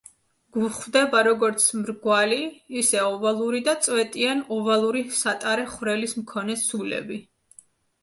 [0.55, 2.39] გვხვდება, როგორც მრგვალი,
[2.83, 7.25] ისე ოვალური და წვეტიან-ოვალური სატარე ხვრელის მქონე ცულები.